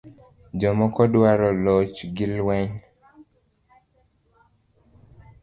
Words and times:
Jomoko 0.59 1.01
dwaro 1.13 1.49
loch 1.63 1.97
gi 2.15 2.25
lweny 2.35 2.73